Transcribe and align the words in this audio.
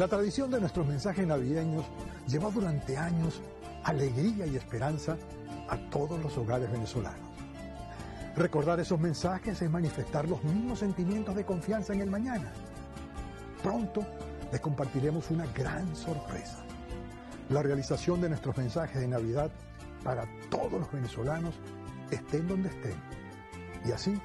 La 0.00 0.08
tradición 0.08 0.50
de 0.50 0.58
nuestros 0.58 0.86
mensajes 0.86 1.26
navideños 1.26 1.84
llevó 2.26 2.50
durante 2.50 2.96
años 2.96 3.42
alegría 3.84 4.46
y 4.46 4.56
esperanza 4.56 5.18
a 5.68 5.76
todos 5.90 6.18
los 6.22 6.38
hogares 6.38 6.72
venezolanos. 6.72 7.20
Recordar 8.34 8.80
esos 8.80 8.98
mensajes 8.98 9.60
es 9.60 9.70
manifestar 9.70 10.26
los 10.26 10.42
mismos 10.42 10.78
sentimientos 10.78 11.36
de 11.36 11.44
confianza 11.44 11.92
en 11.92 12.00
el 12.00 12.08
mañana. 12.08 12.50
Pronto 13.62 14.06
les 14.50 14.62
compartiremos 14.62 15.30
una 15.30 15.44
gran 15.48 15.94
sorpresa. 15.94 16.64
La 17.50 17.62
realización 17.62 18.22
de 18.22 18.30
nuestros 18.30 18.56
mensajes 18.56 19.02
de 19.02 19.06
Navidad 19.06 19.50
para 20.02 20.24
todos 20.48 20.80
los 20.80 20.90
venezolanos, 20.90 21.56
estén 22.10 22.48
donde 22.48 22.70
estén. 22.70 22.96
Y 23.84 23.92
así, 23.92 24.18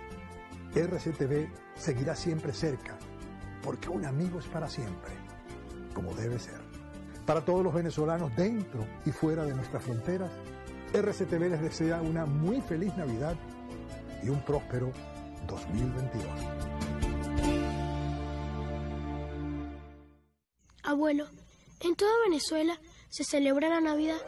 RCTV 0.73 1.49
seguirá 1.75 2.15
siempre 2.15 2.53
cerca, 2.53 2.95
porque 3.61 3.89
un 3.89 4.05
amigo 4.05 4.39
es 4.39 4.45
para 4.45 4.69
siempre, 4.69 5.24
como 5.95 6.13
debe 6.13 6.37
ser. 6.37 6.59
Para 7.25 7.43
todos 7.43 7.63
los 7.63 7.73
venezolanos 7.73 8.35
dentro 8.35 8.85
y 9.03 9.11
fuera 9.11 9.45
de 9.45 9.55
nuestras 9.55 9.83
fronteras, 9.83 10.29
RCTV 10.93 11.49
les 11.49 11.61
desea 11.61 12.01
una 12.01 12.27
muy 12.27 12.61
feliz 12.61 12.95
Navidad 12.95 13.35
y 14.21 14.29
un 14.29 14.39
próspero 14.41 14.91
2022. 15.47 16.25
Abuelo, 20.83 21.25
en 21.81 21.95
toda 21.95 22.11
Venezuela 22.25 22.79
se 23.09 23.23
celebra 23.23 23.69
la 23.69 23.81
Navidad. 23.81 24.21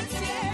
noche. 0.00 0.49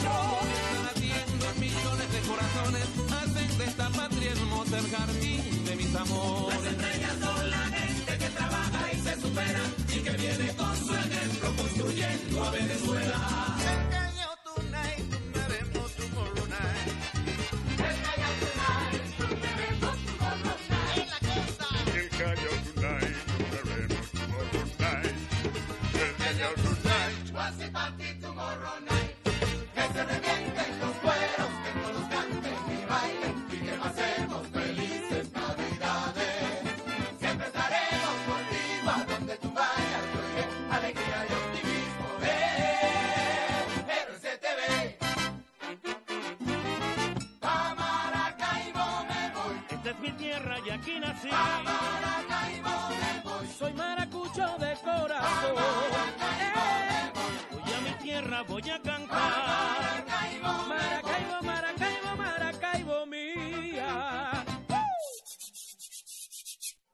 Tierra, 58.27 58.43
voy 58.43 58.71
a 58.71 58.81
cantar. 58.83 60.05
Maracaibo, 60.07 61.43
Maracaibo, 61.43 62.17
Maracaibo 62.17 63.07
mía. 63.07 64.45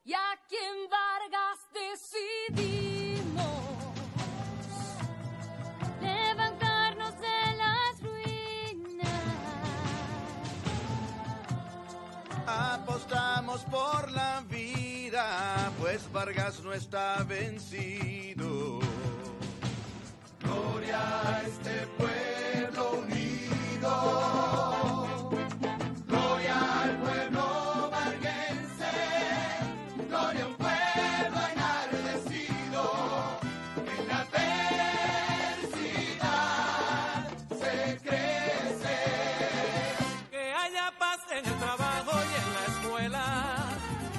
Y 0.04 0.12
aquí 0.12 0.56
en 0.56 0.90
Vargas 0.90 1.58
decidimos 2.52 3.46
levantarnos 6.00 7.14
de 7.20 7.56
las 7.56 8.02
ruinas. 8.02 9.08
Apostamos 12.46 13.62
por 13.64 14.10
la 14.10 14.42
vida, 14.50 15.72
pues 15.80 16.10
Vargas 16.12 16.60
no 16.62 16.72
está 16.72 17.22
vencido 17.24 18.91
gloria 20.82 20.98
a 20.98 21.42
este 21.42 21.86
pueblo 21.96 22.90
unido. 23.02 23.94
Gloria 26.08 26.82
al 26.82 26.96
pueblo 26.98 27.88
marquense, 27.90 28.94
gloria 30.08 30.44
a 30.44 30.46
un 30.48 30.56
pueblo 30.56 31.40
enardecido. 31.52 32.82
En 33.98 34.08
la 34.08 34.18
adversidad 34.20 35.68
se 37.60 37.74
crece. 38.02 38.98
Que 40.30 40.42
haya 40.52 40.86
paz 40.98 41.20
en 41.30 41.46
el 41.46 41.58
trabajo 41.58 42.12
y 42.12 42.34
en 42.42 42.48
la 42.54 42.64
escuela. 42.74 43.24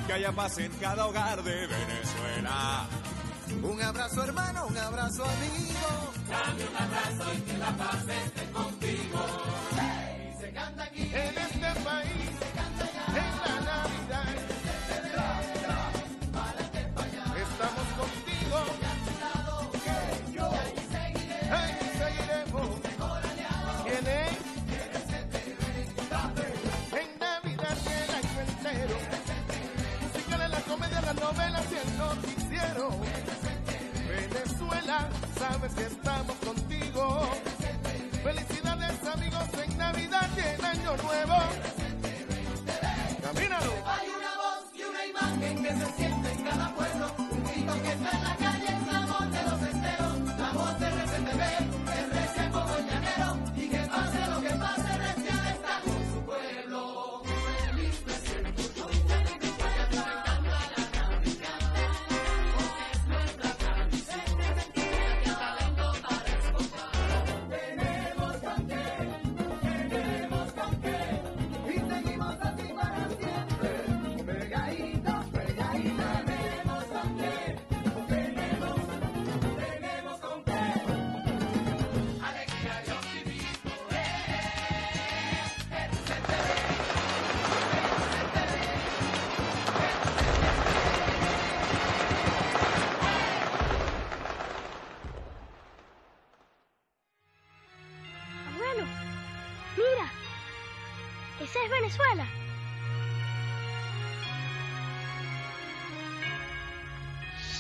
Que 0.08 0.14
haya 0.14 0.32
paz 0.32 0.58
en 0.60 0.72
cada 0.74 1.06
hogar 1.08 1.44
de 1.44 1.68
Venezuela. 1.68 2.88
Un 3.62 3.82
abrazo 3.82 4.24
hermano, 4.24 4.68
un 4.68 4.78
abrazo 4.78 5.24
amigo. 5.26 6.03
Dame 6.34 6.64
un 6.68 6.76
abrazo 6.76 7.26
y 7.38 7.42
que 7.42 7.58
la 7.60 7.72
paz 7.78 8.08
esté 8.10 8.44
contigo. 8.52 9.20
Se 10.40 10.52
canta 10.52 10.84
aquí 10.84 11.04
En 11.14 11.38
este 11.38 11.70
país, 11.82 12.30
la 13.68 13.78
estamos 17.46 17.88
contigo. 18.02 18.58
Seguiremos. 22.00 22.70
¿Quién 23.84 24.06
es? 24.08 24.34
En 27.02 27.10
y 27.46 27.56
año 28.20 28.40
entero. 28.48 28.98
Y 30.30 31.76
el 31.76 31.98
noticiero. 31.98 32.86
Venezuela, 34.08 34.98
sabes 35.44 35.74
que 35.76 35.84
estamos 35.84 36.36
contigo. 36.38 37.28
Felicidades 38.24 39.08
amigos 39.14 39.48
en 39.62 39.78
Navidad 39.78 40.30
y 40.38 40.40
en 40.40 40.66
Año 40.66 40.92
Nuevo. 41.04 41.38
Camínalo. 43.24 43.74
Hay 43.86 44.08
una 44.20 44.34
voz 44.44 44.64
y 44.74 44.84
una 44.84 45.06
imagen 45.06 45.64
que 45.64 45.70
se 45.70 45.92
siente 45.98 46.32
en 46.32 46.44
cada 46.44 46.76
pueblo. 46.76 46.83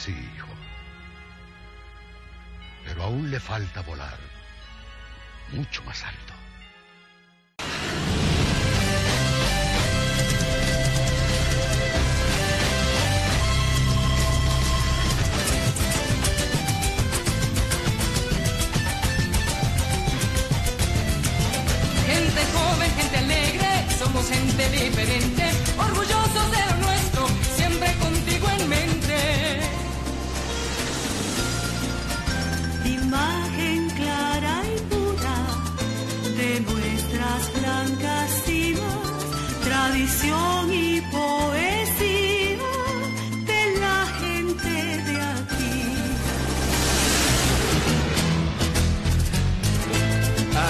Sí, 0.03 0.11
hijo. 0.35 0.49
Pero 2.83 3.03
aún 3.03 3.31
le 3.31 3.39
falta 3.39 3.81
volar 3.83 4.17
mucho 5.53 5.81
más 5.83 6.03
alto. 6.03 6.33
Gente 22.05 22.41
joven, 22.51 22.91
gente 22.91 23.17
alegre, 23.19 23.85
somos 23.97 24.29
gente 24.29 24.69
diferente, 24.69 25.42
nuestras 37.33 37.61
blancas 37.61 38.31
cimas, 38.45 39.25
tradición 39.63 40.71
y 40.71 41.01
poesía 41.01 42.57
de 43.45 43.79
la 43.79 44.05
gente 44.21 44.73
de 45.07 45.21
aquí. 45.21 45.75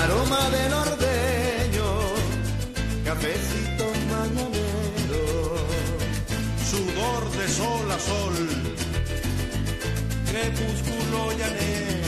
Aroma 0.04 0.50
de 0.50 0.70
nordeño, 0.70 1.90
cafecito 3.06 3.86
mañanero, 4.12 5.24
Sudor 6.70 7.24
de 7.38 7.48
sol 7.50 7.92
a 7.92 8.00
sol, 8.00 8.36
crepúsculo 10.26 11.32
llanero. 11.38 12.03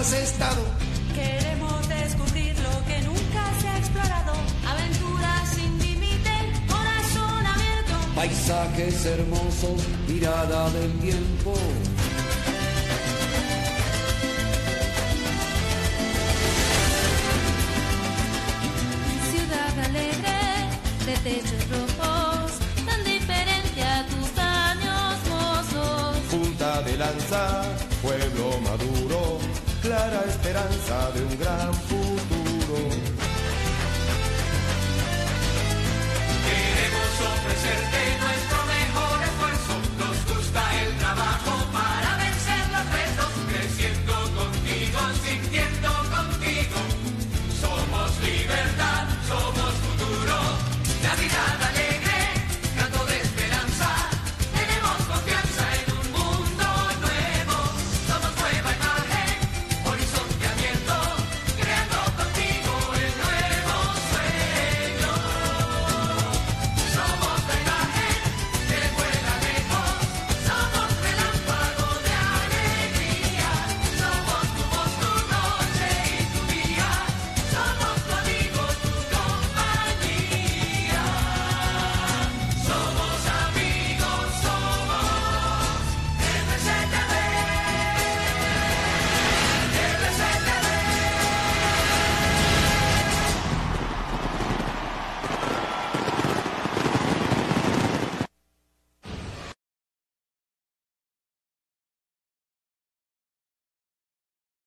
Has 0.00 0.12
estado. 0.14 0.62
Queremos 1.14 1.88
descubrir 1.88 2.54
lo 2.60 2.84
que 2.86 3.02
nunca 3.02 3.42
se 3.60 3.68
ha 3.68 3.78
explorado. 3.78 4.32
Aventuras 4.72 5.48
sin 5.54 5.78
límite, 5.78 6.34
corazón 6.68 7.46
abierto. 7.54 7.96
Paisajes 8.14 9.04
hermosos, 9.04 9.80
mirada 10.08 10.70
del 10.70 10.90
tiempo. 11.00 11.54
Ciudad 19.30 19.84
alegre, 19.84 20.40
de 21.06 21.14
techos 21.28 21.62
rojos, 21.74 22.52
tan 22.86 23.04
diferente 23.04 23.82
a 23.82 24.06
tus 24.06 24.28
años 24.38 25.16
mozos. 25.28 26.16
punta 26.30 26.82
de 26.82 26.96
lanza, 26.96 27.62
pueblo 28.02 28.60
maduro, 28.62 29.38
clara 29.80 30.24
esperanza 30.28 31.10
de 31.14 31.22
un 31.22 31.38
gran 31.38 31.74
futuro. 31.74 32.76
Queremos 36.44 37.14
ofrecerte 37.32 38.19